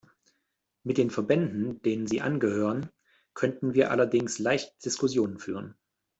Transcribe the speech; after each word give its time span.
Mit 0.81 0.97
den 0.97 1.11
Verbänden, 1.11 1.79
denen 1.83 2.07
sie 2.07 2.21
angehören, 2.21 2.89
könnten 3.35 3.75
wir 3.75 3.91
allerdings 3.91 4.39
leicht 4.39 4.83
Diskussionen 4.83 5.37
führen. 5.37 5.75